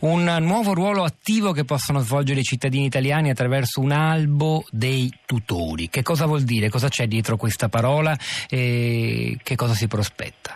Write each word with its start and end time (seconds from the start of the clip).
un 0.00 0.36
nuovo 0.40 0.74
ruolo 0.74 1.02
attivo 1.02 1.52
che 1.52 1.64
possono 1.64 2.00
svolgere 2.00 2.40
i 2.40 2.44
cittadini 2.44 2.84
italiani 2.84 3.30
attraverso 3.30 3.80
un 3.80 3.92
albo 3.92 4.64
dei 4.70 5.12
tutori. 5.26 5.88
Che 5.88 6.02
cosa 6.02 6.26
vuol 6.26 6.42
dire? 6.42 6.68
Cosa 6.68 6.88
c'è 6.88 7.06
dietro 7.06 7.36
questa 7.36 7.68
parola 7.68 8.16
e 8.48 9.38
che 9.42 9.56
cosa 9.56 9.74
si 9.74 9.88
prospetta? 9.88 10.52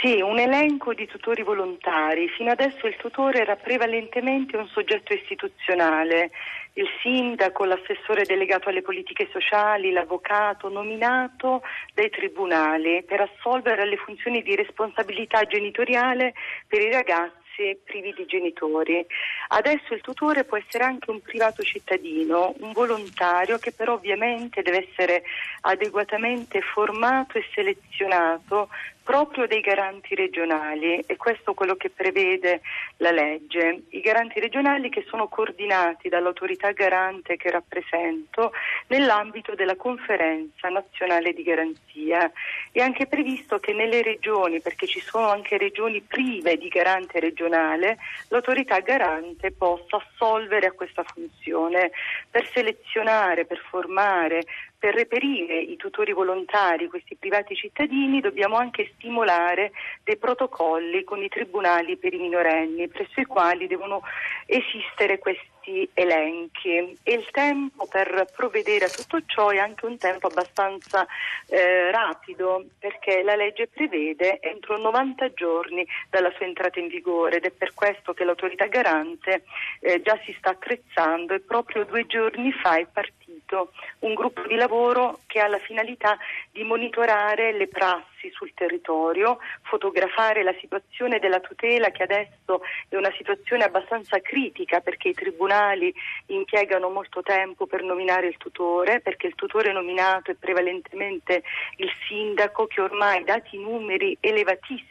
Sì, 0.00 0.20
un 0.20 0.38
elenco 0.38 0.94
di 0.94 1.06
tutori 1.06 1.44
volontari. 1.44 2.28
Fino 2.36 2.50
adesso 2.50 2.88
il 2.88 2.96
tutore 2.96 3.40
era 3.40 3.54
prevalentemente 3.54 4.56
un 4.56 4.66
soggetto 4.66 5.14
istituzionale, 5.14 6.32
il 6.72 6.88
sindaco, 7.02 7.64
l'assessore 7.64 8.24
delegato 8.24 8.68
alle 8.68 8.82
politiche 8.82 9.28
sociali, 9.30 9.92
l'avvocato 9.92 10.68
nominato 10.68 11.62
dai 11.94 12.10
tribunali 12.10 13.04
per 13.06 13.20
assolvere 13.20 13.82
alle 13.82 13.96
funzioni 13.96 14.42
di 14.42 14.56
responsabilità 14.56 15.44
genitoriale 15.44 16.32
per 16.66 16.80
i 16.80 16.90
ragazzi 16.90 17.41
ragazzi 17.52 17.78
privi 17.84 18.12
di 18.16 18.24
genitori. 18.26 19.04
Adesso 19.48 19.94
il 19.94 20.00
tutore 20.00 20.44
può 20.44 20.56
essere 20.56 20.84
anche 20.84 21.10
un 21.10 21.20
privato 21.20 21.62
cittadino, 21.62 22.54
un 22.60 22.72
volontario 22.72 23.58
che 23.58 23.72
però 23.72 23.94
ovviamente 23.94 24.62
deve 24.62 24.88
essere 24.88 25.22
adeguatamente 25.62 26.60
formato 26.60 27.38
e 27.38 27.44
selezionato 27.54 28.68
proprio 29.02 29.46
dei 29.46 29.60
garanti 29.60 30.14
regionali 30.14 31.00
e 31.00 31.16
questo 31.16 31.50
è 31.50 31.54
quello 31.54 31.74
che 31.74 31.90
prevede 31.90 32.60
la 32.98 33.10
legge. 33.10 33.82
I 33.90 34.00
garanti 34.00 34.38
regionali 34.38 34.88
che 34.88 35.04
sono 35.08 35.26
coordinati 35.28 36.08
dall'autorità 36.08 36.70
garante 36.70 37.36
che 37.36 37.50
rappresento 37.50 38.52
nell'ambito 38.92 39.54
della 39.54 39.76
conferenza 39.76 40.68
nazionale 40.68 41.32
di 41.32 41.42
garanzia. 41.42 42.30
È 42.70 42.80
anche 42.80 43.06
previsto 43.06 43.58
che 43.58 43.72
nelle 43.72 44.02
regioni, 44.02 44.60
perché 44.60 44.86
ci 44.86 45.00
sono 45.00 45.28
anche 45.28 45.56
regioni 45.56 46.02
prive 46.02 46.58
di 46.58 46.68
garante 46.68 47.18
regionale, 47.18 47.96
l'autorità 48.28 48.80
garante 48.80 49.50
possa 49.50 49.96
assolvere 49.96 50.66
a 50.66 50.72
questa 50.72 51.04
funzione 51.04 51.90
per 52.30 52.46
selezionare, 52.52 53.46
per 53.46 53.58
formare, 53.70 54.44
per 54.82 54.94
reperire 54.94 55.60
i 55.60 55.76
tutori 55.76 56.12
volontari, 56.12 56.88
questi 56.88 57.14
privati 57.14 57.54
cittadini, 57.54 58.18
dobbiamo 58.20 58.56
anche 58.56 58.90
stimolare 58.96 59.70
dei 60.02 60.16
protocolli 60.16 61.04
con 61.04 61.22
i 61.22 61.28
tribunali 61.28 61.96
per 61.96 62.12
i 62.12 62.18
minorenni, 62.18 62.88
presso 62.88 63.20
i 63.20 63.24
quali 63.24 63.68
devono 63.68 64.02
esistere 64.44 65.20
questi 65.20 65.88
elenchi. 65.94 66.98
E 67.04 67.12
il 67.12 67.28
tempo 67.30 67.86
per 67.86 68.26
provvedere 68.34 68.86
a 68.86 68.88
tutto 68.88 69.22
ciò 69.24 69.50
è 69.50 69.58
anche 69.58 69.86
un 69.86 69.98
tempo 69.98 70.26
abbastanza 70.26 71.06
eh, 71.46 71.92
rapido 71.92 72.64
perché 72.80 73.22
la 73.22 73.36
legge 73.36 73.68
prevede 73.68 74.40
entro 74.40 74.78
90 74.78 75.32
giorni 75.34 75.86
dalla 76.10 76.32
sua 76.32 76.46
entrata 76.46 76.80
in 76.80 76.88
vigore 76.88 77.36
ed 77.36 77.44
è 77.44 77.52
per 77.52 77.72
questo 77.72 78.14
che 78.14 78.24
l'autorità 78.24 78.66
garante 78.66 79.44
eh, 79.78 80.02
già 80.02 80.18
si 80.24 80.34
sta 80.36 80.50
attrezzando 80.50 81.34
e 81.34 81.40
proprio 81.40 81.84
due 81.84 82.04
giorni 82.04 82.50
fa 82.50 82.78
è 82.78 82.86
partita 82.92 83.21
istituito 83.52 83.72
un 84.00 84.14
gruppo 84.14 84.46
di 84.46 84.54
lavoro 84.54 85.20
che 85.26 85.40
ha 85.40 85.48
la 85.48 85.58
finalità 85.58 86.16
di 86.50 86.62
monitorare 86.64 87.52
le 87.52 87.68
prassi 87.68 88.11
sul 88.30 88.52
territorio, 88.54 89.38
fotografare 89.62 90.42
la 90.42 90.54
situazione 90.60 91.18
della 91.18 91.40
tutela 91.40 91.90
che 91.90 92.02
adesso 92.02 92.62
è 92.88 92.96
una 92.96 93.12
situazione 93.16 93.64
abbastanza 93.64 94.20
critica 94.20 94.80
perché 94.80 95.08
i 95.08 95.14
tribunali 95.14 95.92
impiegano 96.26 96.88
molto 96.90 97.22
tempo 97.22 97.66
per 97.66 97.82
nominare 97.82 98.28
il 98.28 98.36
tutore, 98.36 99.00
perché 99.00 99.26
il 99.26 99.34
tutore 99.34 99.72
nominato 99.72 100.30
è 100.30 100.34
prevalentemente 100.34 101.42
il 101.76 101.90
sindaco 102.08 102.66
che 102.66 102.80
ormai 102.80 103.24
dati 103.24 103.58
numeri 103.58 104.16
elevatissimi 104.20 104.90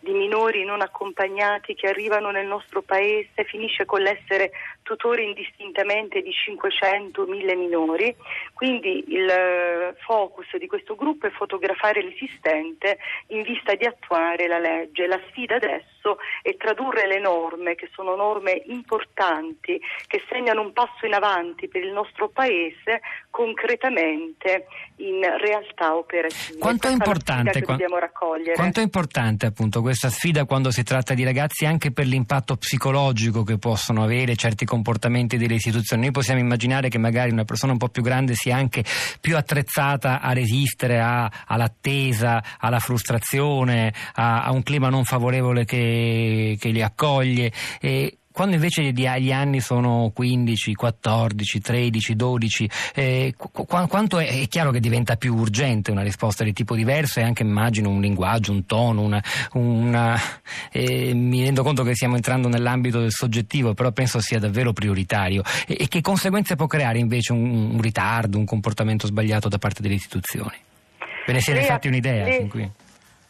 di 0.00 0.12
minori 0.12 0.64
non 0.64 0.80
accompagnati 0.80 1.74
che 1.74 1.88
arrivano 1.88 2.30
nel 2.30 2.46
nostro 2.46 2.80
paese 2.80 3.44
finisce 3.44 3.84
con 3.84 4.00
l'essere 4.00 4.50
tutore 4.82 5.22
indistintamente 5.22 6.22
di 6.22 6.30
500-1000 6.30 7.56
minori, 7.56 8.14
quindi 8.54 9.04
il 9.08 9.28
eh, 9.28 9.94
focus 9.98 10.56
di 10.56 10.66
questo 10.66 10.94
gruppo 10.94 11.26
è 11.26 11.30
fotografare 11.30 12.02
l'esistente 12.30 12.98
in 13.28 13.42
vista 13.42 13.74
di 13.74 13.84
attuare 13.84 14.46
la 14.46 14.58
legge. 14.58 15.06
La 15.06 15.20
sfida 15.28 15.56
adesso 15.56 15.99
è 16.42 16.56
tradurre 16.56 17.06
le 17.06 17.20
norme, 17.20 17.74
che 17.74 17.88
sono 17.92 18.14
norme 18.16 18.62
importanti, 18.66 19.80
che 20.06 20.22
segnano 20.28 20.62
un 20.62 20.72
passo 20.72 21.06
in 21.06 21.14
avanti 21.14 21.68
per 21.68 21.82
il 21.84 21.92
nostro 21.92 22.28
Paese, 22.28 23.00
concretamente 23.30 24.66
in 24.96 25.20
realtà 25.38 25.96
operative. 25.96 26.58
Quanto 26.58 26.88
è, 26.88 26.90
importante, 26.90 27.62
qua- 27.62 27.76
quanto 28.54 28.80
è 28.80 28.82
importante 28.82 29.46
appunto 29.46 29.80
questa 29.80 30.10
sfida 30.10 30.44
quando 30.44 30.70
si 30.70 30.82
tratta 30.82 31.14
di 31.14 31.24
ragazzi 31.24 31.64
anche 31.64 31.90
per 31.90 32.06
l'impatto 32.06 32.56
psicologico 32.56 33.42
che 33.42 33.58
possono 33.58 34.02
avere 34.02 34.36
certi 34.36 34.64
comportamenti 34.64 35.36
delle 35.36 35.54
istituzioni? 35.54 36.02
Noi 36.02 36.10
possiamo 36.12 36.40
immaginare 36.40 36.88
che 36.88 36.98
magari 36.98 37.30
una 37.30 37.44
persona 37.44 37.72
un 37.72 37.78
po' 37.78 37.88
più 37.88 38.02
grande 38.02 38.34
sia 38.34 38.56
anche 38.56 38.84
più 39.20 39.36
attrezzata 39.36 40.20
a 40.20 40.32
resistere 40.32 41.00
a, 41.00 41.30
all'attesa, 41.46 42.42
alla 42.58 42.78
frustrazione, 42.78 43.92
a, 44.14 44.42
a, 44.42 44.52
un 44.52 44.62
clima 44.62 44.88
non 44.88 45.04
favorevole 45.04 45.64
che, 45.64 45.76
che 46.58 46.68
li 46.70 46.82
accoglie. 46.82 47.52
E 47.80 48.18
quando 48.32 48.54
invece 48.54 48.92
gli 48.92 49.32
anni 49.32 49.60
sono 49.60 50.12
15, 50.14 50.74
14, 50.74 51.60
13, 51.60 52.16
12, 52.16 52.70
eh, 52.94 53.34
qu- 53.36 53.66
quanto 53.66 54.18
è, 54.18 54.40
è, 54.40 54.48
chiaro 54.48 54.70
che 54.70 54.80
diventa 54.80 55.16
più 55.16 55.34
urgente 55.34 55.90
una 55.90 56.02
risposta 56.02 56.44
di 56.44 56.52
tipo 56.52 56.74
diverso 56.74 57.18
e 57.18 57.24
anche 57.24 57.42
immagino 57.42 57.90
un 57.90 58.00
linguaggio, 58.00 58.52
un 58.52 58.64
tono, 58.66 59.02
una, 59.02 59.22
una, 59.54 60.18
eh, 60.70 61.12
mi 61.12 61.42
rendo 61.42 61.62
conto 61.62 61.82
che 61.82 61.94
stiamo 61.94 62.14
entrando 62.14 62.48
nell'ambito 62.48 63.00
del 63.00 63.10
soggettivo, 63.10 63.74
però 63.74 63.90
penso 63.90 64.20
sia 64.20 64.38
davvero 64.38 64.72
prioritario. 64.72 65.42
E, 65.66 65.76
e 65.80 65.88
che 65.88 66.00
conseguenze 66.00 66.54
può 66.54 66.66
creare 66.66 66.98
invece 66.98 67.32
un, 67.32 67.72
un, 67.74 67.80
ritardo, 67.80 68.38
un 68.38 68.44
comportamento 68.44 69.06
sbagliato 69.06 69.48
da 69.48 69.58
parte 69.58 69.82
delle 69.82 69.96
istituzioni? 69.96 70.56
Ve 71.26 71.32
ne 71.32 71.40
siete 71.40 71.64
fatti 71.64 71.88
un'idea? 71.88 72.24
Lei, 72.24 72.48
qui? 72.48 72.70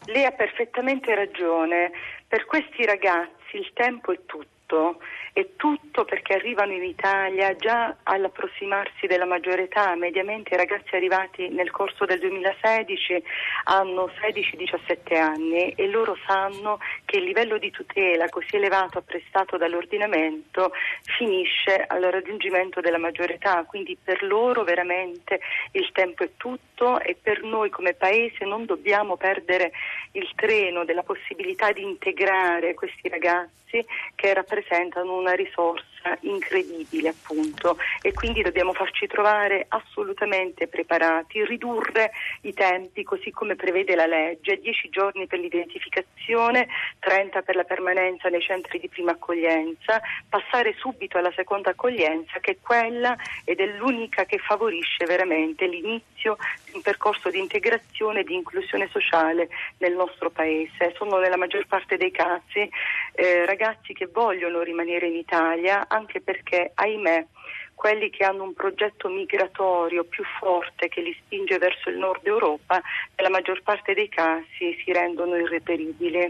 Lei 0.05 0.25
ha 0.25 0.31
perfettamente 0.31 1.13
ragione. 1.15 1.91
Per 2.27 2.45
questi 2.45 2.85
ragazzi 2.85 3.57
il 3.57 3.71
tempo 3.73 4.11
è 4.11 4.19
tutto 4.25 4.99
è 5.33 5.47
tutto 5.55 6.03
perché 6.05 6.33
arrivano 6.33 6.73
in 6.73 6.83
Italia 6.83 7.55
già 7.55 7.95
all'approssimarsi 8.03 9.07
della 9.07 9.25
maggiore 9.25 9.63
età, 9.63 9.95
mediamente 9.95 10.53
i 10.53 10.57
ragazzi 10.57 10.95
arrivati 10.95 11.49
nel 11.49 11.71
corso 11.71 12.05
del 12.05 12.19
2016 12.19 13.23
hanno 13.65 14.09
16-17 14.21 15.17
anni 15.17 15.71
e 15.71 15.87
loro 15.87 16.17
sanno 16.25 16.79
che 17.05 17.17
il 17.17 17.23
livello 17.23 17.57
di 17.57 17.71
tutela 17.71 18.27
così 18.29 18.55
elevato 18.57 18.97
apprestato 18.97 19.57
dall'ordinamento 19.57 20.71
finisce 21.17 21.85
al 21.87 22.01
raggiungimento 22.01 22.81
della 22.81 22.97
maggiore 22.97 23.35
età, 23.35 23.63
quindi 23.65 23.97
per 24.01 24.23
loro 24.23 24.63
veramente 24.63 25.39
il 25.71 25.89
tempo 25.93 26.23
è 26.23 26.31
tutto 26.35 26.99
e 26.99 27.15
per 27.21 27.43
noi 27.43 27.69
come 27.69 27.93
Paese 27.93 28.43
non 28.45 28.65
dobbiamo 28.65 29.15
perdere 29.15 29.71
il 30.13 30.29
treno 30.35 30.85
della 30.85 31.03
possibilità 31.03 31.71
di 31.71 31.83
integrare 31.83 32.73
questi 32.73 33.07
ragazzi 33.07 33.85
che 34.15 34.33
rappresentano 34.33 35.17
una 35.17 35.33
risorsa 35.33 35.89
incredibile 36.21 37.09
appunto. 37.09 37.77
E 38.01 38.11
quindi 38.11 38.41
dobbiamo 38.41 38.73
farci 38.73 39.07
trovare 39.07 39.65
assolutamente 39.69 40.67
preparati, 40.67 41.45
ridurre 41.45 42.11
i 42.41 42.53
tempi 42.53 43.03
così 43.03 43.31
come 43.31 43.55
prevede 43.55 43.95
la 43.95 44.07
legge, 44.07 44.59
10 44.59 44.89
giorni 44.89 45.27
per 45.27 45.39
l'identificazione, 45.39 46.67
30 46.99 47.41
per 47.43 47.55
la 47.55 47.63
permanenza 47.63 48.29
nei 48.29 48.41
centri 48.41 48.79
di 48.79 48.89
prima 48.89 49.11
accoglienza, 49.11 50.01
passare 50.27 50.73
subito 50.77 51.17
alla 51.17 51.31
seconda 51.35 51.69
accoglienza 51.69 52.39
che 52.39 52.51
è 52.51 52.57
quella 52.61 53.15
ed 53.45 53.59
è 53.59 53.65
l'unica 53.77 54.25
che 54.25 54.39
favorisce 54.39 55.05
veramente 55.05 55.67
l'inizio 55.67 56.37
di 56.65 56.71
un 56.73 56.81
percorso 56.81 57.29
di 57.29 57.39
integrazione 57.39 58.21
e 58.21 58.23
di 58.23 58.33
inclusione 58.33 58.89
sociale 58.91 59.49
nel 59.77 59.93
nostro 60.05 60.29
paese. 60.29 60.93
Sono 60.97 61.17
nella 61.17 61.37
maggior 61.37 61.65
parte 61.67 61.97
dei 61.97 62.11
casi 62.11 62.69
eh, 63.13 63.45
ragazzi 63.45 63.93
che 63.93 64.07
vogliono 64.11 64.61
rimanere 64.61 65.07
in 65.07 65.15
Italia 65.15 65.85
anche 65.87 66.21
perché, 66.21 66.71
ahimè, 66.73 67.25
quelli 67.81 68.11
che 68.11 68.23
hanno 68.23 68.43
un 68.43 68.53
progetto 68.53 69.09
migratorio 69.09 70.03
più 70.03 70.23
forte 70.39 70.87
che 70.87 71.01
li 71.01 71.17
spinge 71.19 71.57
verso 71.57 71.89
il 71.89 71.97
nord 71.97 72.23
Europa, 72.27 72.79
nella 73.15 73.31
maggior 73.31 73.63
parte 73.63 73.95
dei 73.95 74.07
casi 74.07 74.79
si 74.83 74.93
rendono 74.93 75.35
irreperibili. 75.35 76.29